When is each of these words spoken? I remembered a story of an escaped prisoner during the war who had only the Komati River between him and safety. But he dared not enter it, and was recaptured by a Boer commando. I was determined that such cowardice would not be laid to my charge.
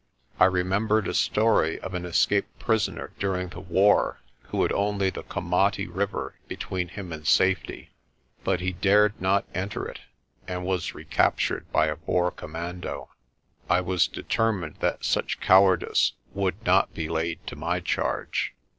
I 0.39 0.45
remembered 0.45 1.07
a 1.07 1.13
story 1.13 1.79
of 1.81 1.93
an 1.93 2.05
escaped 2.07 2.57
prisoner 2.57 3.11
during 3.19 3.49
the 3.49 3.59
war 3.59 4.19
who 4.47 4.63
had 4.63 4.71
only 4.71 5.11
the 5.11 5.21
Komati 5.21 5.85
River 5.85 6.33
between 6.47 6.87
him 6.87 7.13
and 7.13 7.27
safety. 7.27 7.91
But 8.43 8.61
he 8.61 8.71
dared 8.71 9.21
not 9.21 9.45
enter 9.53 9.85
it, 9.87 9.99
and 10.47 10.65
was 10.65 10.95
recaptured 10.95 11.71
by 11.71 11.85
a 11.85 11.97
Boer 11.97 12.31
commando. 12.31 13.09
I 13.69 13.81
was 13.81 14.07
determined 14.07 14.77
that 14.79 15.05
such 15.05 15.39
cowardice 15.39 16.13
would 16.33 16.65
not 16.65 16.95
be 16.95 17.07
laid 17.07 17.45
to 17.45 17.55
my 17.55 17.79
charge. 17.79 18.55